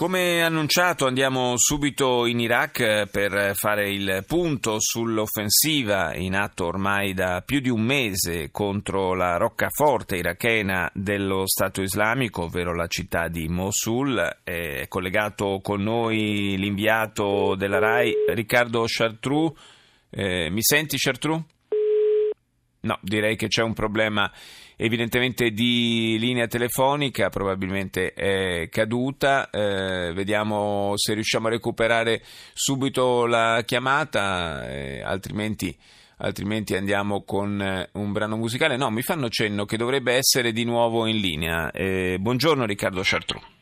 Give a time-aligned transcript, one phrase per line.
[0.00, 7.42] Come annunciato andiamo subito in Iraq per fare il punto sull'offensiva in atto ormai da
[7.44, 13.46] più di un mese contro la roccaforte irachena dello Stato islamico, ovvero la città di
[13.48, 14.38] Mosul.
[14.42, 19.54] È collegato con noi l'inviato della RAI Riccardo Chartrou.
[20.08, 21.44] Eh, mi senti Chartrou?
[22.82, 24.30] No, direi che c'è un problema
[24.76, 29.50] evidentemente di linea telefonica, probabilmente è caduta.
[29.50, 32.22] Eh, vediamo se riusciamo a recuperare
[32.54, 35.76] subito la chiamata, eh, altrimenti,
[36.18, 38.78] altrimenti, andiamo con eh, un brano musicale.
[38.78, 41.70] No, mi fanno cenno che dovrebbe essere di nuovo in linea.
[41.72, 43.59] Eh, buongiorno Riccardo Chartrou.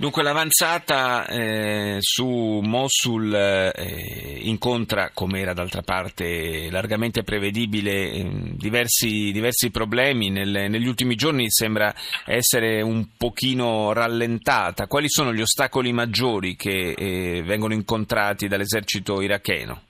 [0.00, 9.32] Dunque l'avanzata eh, su Mosul eh, incontra, come era d'altra parte largamente prevedibile, eh, diversi,
[9.32, 10.30] diversi, problemi.
[10.30, 11.92] Nel, negli ultimi giorni sembra
[12.24, 14.86] essere un pochino rallentata.
[14.86, 19.87] Quali sono gli ostacoli maggiori che eh, vengono incontrati dall'esercito iracheno?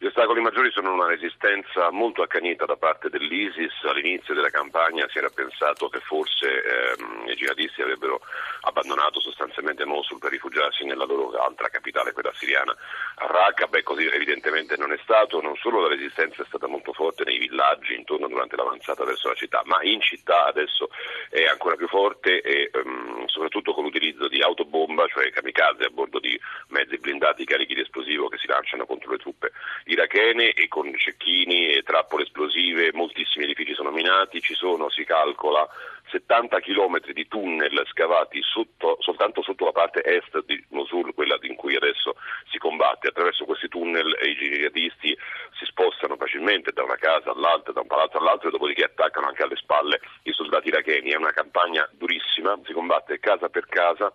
[0.00, 3.82] Gli ostacoli maggiori sono una resistenza molto accanita da parte dell'ISIS.
[3.82, 8.20] All'inizio della campagna si era pensato che forse ehm, i jihadisti avrebbero
[8.60, 12.72] abbandonato sostanzialmente Mosul per rifugiarsi nella loro altra capitale, quella siriana,
[13.16, 13.66] Raqqa.
[13.66, 15.40] Beh, così evidentemente non è stato.
[15.40, 19.34] Non solo la resistenza è stata molto forte nei villaggi intorno durante l'avanzata verso la
[19.34, 20.90] città, ma in città adesso
[21.28, 26.18] è ancora più forte e ehm, soprattutto con l'utilizzo di autobomba, cioè kamikaze a bordo
[26.18, 29.52] di mezzi blindati carichi di esplosivo che si lanciano contro le truppe
[29.84, 35.66] irachene e con cecchini e trappole esplosive, moltissimi edifici sono minati, ci sono, si calcola,
[36.10, 41.54] 70 km di tunnel scavati sotto, soltanto sotto la parte est di Mosul, quella in
[41.54, 42.16] cui adesso
[42.50, 43.08] si combatte.
[43.08, 45.16] Attraverso questi tunnel i jihadisti
[45.58, 49.42] si spostano facilmente da una casa all'altra, da un palazzo all'altro e dopodiché attaccano anche
[49.42, 51.10] alle spalle i soldati iracheni.
[51.10, 52.27] È una campagna durissima,
[52.64, 54.12] si combatte casa per casa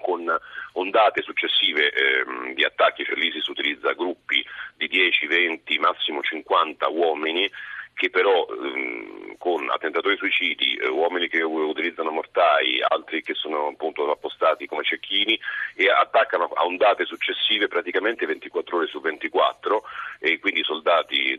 [0.00, 0.24] con
[0.72, 4.44] ondate successive ehm, di attacchi, cioè l'ISIS utilizza gruppi
[4.76, 7.50] di 10, 20, massimo 50 uomini
[7.96, 14.10] che però ehm, con attentatori suicidi, eh, uomini che utilizzano mortai, altri che sono appunto
[14.10, 15.38] appostati come cecchini
[15.74, 19.82] e attaccano a ondate successive praticamente 24 ore su 24
[20.18, 21.36] e quindi i soldati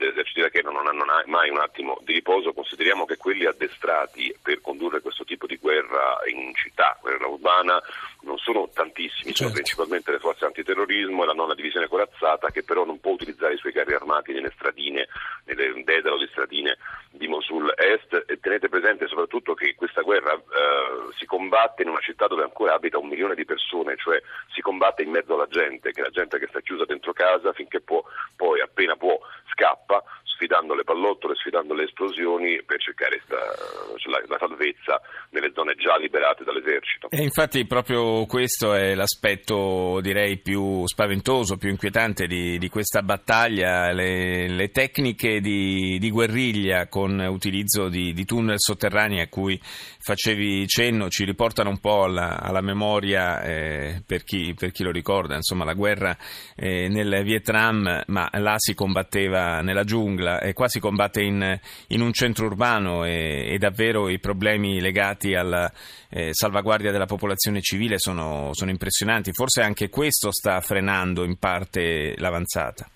[1.17, 2.53] hanno mai un attimo di riposo.
[2.53, 7.81] Consideriamo che quelli addestrati per condurre questo tipo di guerra in città, guerra urbana,
[8.21, 9.43] non sono tantissimi, certo.
[9.43, 13.53] sono principalmente le forze antiterrorismo e la nona divisione corazzata che però non può utilizzare
[13.53, 15.07] i suoi carri armati nelle stradine,
[15.45, 16.77] nelle Dedalo di stradine
[17.11, 21.99] di Mosul Est e tenete presente soprattutto che questa guerra eh, si combatte in una
[22.01, 24.21] città dove ancora abita un milione di persone, cioè
[24.53, 27.53] si combatte in mezzo alla gente, che è la gente che sta chiusa dentro casa
[27.53, 28.03] finché può,
[28.35, 29.17] poi appena può
[29.51, 30.03] scappa
[30.37, 35.97] sfidando le pallottole, sfidando le esplosioni per cercare sta, la, la, salvezza nelle zone già
[35.97, 37.09] liberate dall'esercito.
[37.09, 43.91] E infatti proprio questo è l'aspetto direi più spaventoso, più inquietante di, di questa battaglia,
[43.91, 50.67] le, le tecniche di, di, guerriglia con utilizzo di, di, tunnel sotterranei a cui facevi
[50.67, 55.35] cenno ci riportano un po' alla, alla memoria eh, per, chi, per, chi, lo ricorda,
[55.35, 56.15] insomma la guerra
[56.55, 61.59] eh, nel Vietnam, ma là si combatteva nella giungla Venezuela e qua si combatte in,
[61.87, 65.71] in un centro urbano e, e, davvero i problemi legati alla
[66.09, 69.31] eh, salvaguardia della popolazione civile sono, sono impressionanti.
[69.31, 72.89] Forse anche questo sta frenando in parte l'avanzata.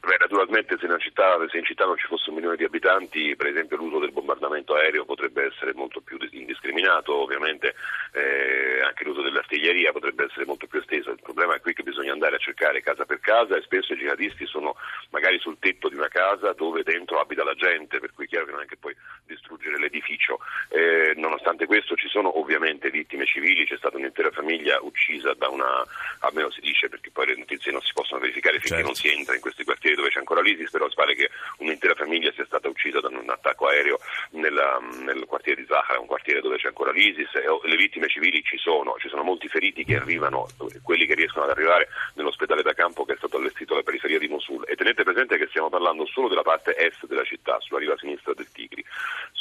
[0.00, 3.34] Beh, naturalmente se in, città, se in, città, non ci fosse un milione di abitanti,
[3.34, 6.16] per esempio l'uso del bombardamento aereo potrebbe essere molto più
[6.56, 7.74] indiscriminato, ovviamente
[8.12, 11.10] eh, anche l'uso dell'artiglieria potrebbe essere molto più esteso.
[11.10, 13.96] Il problema è qui che bisogna andare a cercare casa per casa e spesso i
[13.96, 14.76] jihadisti sono
[15.10, 18.46] magari sul tetto di una casa dove dentro abita la gente, per cui è chiaro
[18.46, 18.96] che non è che puoi
[19.26, 20.40] distruggere l'edificio.
[20.70, 25.84] Eh, nonostante questo ci sono ovviamente vittime civili, c'è stata un'intera famiglia uccisa da una,
[26.20, 28.86] almeno si dice perché poi le notizie non si possono verificare finché certo.
[28.86, 32.32] non si entra in questi quartieri dove c'è ancora l'ISIS, però pare che un'intera famiglia
[32.32, 33.98] sia stata uccisa da un attacco aereo
[34.30, 38.42] nella, nel quartiere di Zahara, un quartiere dove c'è ancora l'ISIS, e le vittime civili
[38.42, 40.46] ci sono, ci sono molti feriti che arrivano,
[40.82, 44.28] quelli che riescono ad arrivare nell'ospedale da campo che è stato allestito alla periferia di
[44.28, 44.64] Mosul.
[44.66, 48.32] E tenete presente che stiamo parlando solo della parte est della città, sulla riva sinistra
[48.34, 48.84] del Tigri.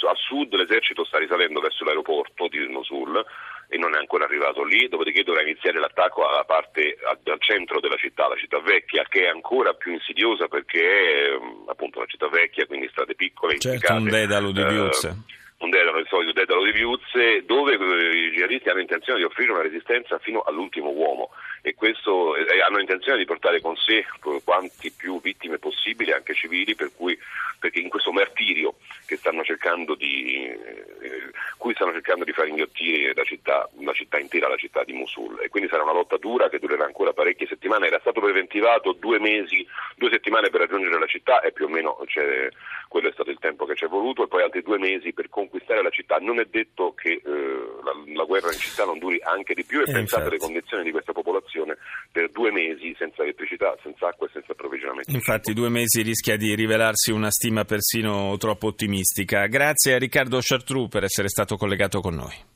[0.05, 3.25] A sud l'esercito sta risalendo verso l'aeroporto di Mosul
[3.67, 7.95] e non è ancora arrivato lì, dopodiché dovrà iniziare l'attacco alla parte al centro della
[7.95, 12.67] città, la città vecchia, che è ancora più insidiosa perché è appunto una città vecchia,
[12.67, 15.07] quindi strade piccole, certo, un dedalo di Viuzze.
[15.07, 19.51] Eh, un dedalo, il solito dedalo di Viuzze, dove i jihadisti hanno intenzione di offrire
[19.51, 21.31] una resistenza fino all'ultimo uomo.
[21.61, 24.05] E questo, eh, hanno intenzione di portare con sé
[24.43, 27.17] quanti più vittime possibili, anche civili, per cui,
[27.59, 28.75] perché in questo martirio
[29.05, 30.51] che stanno cercando di,
[31.65, 35.39] cui stanno cercando di far inghiottire la città, la città intera, la città di Mosul.
[35.41, 37.88] E quindi sarà una lotta dura che durerà ancora parecchie settimane.
[37.88, 39.65] Era stato preventivato due mesi,
[39.95, 41.97] due settimane per raggiungere la città e più o meno
[42.88, 45.27] quello è stato il tempo che ci è voluto e poi altri due mesi per
[45.27, 46.17] conquistare la città.
[46.19, 47.54] Non è detto che eh,
[47.85, 50.83] la, la, guerra in città non duri anche di più e eh, pensate alle condizioni
[50.83, 51.77] di questa popolazione
[52.11, 55.11] per due mesi senza elettricità, senza acqua e senza approvvigionamento.
[55.11, 59.45] Infatti due mesi rischia di rivelarsi una stima persino troppo ottimistica.
[59.45, 62.53] Grazie a Riccardo Chartrou per essere stato collegato con noi.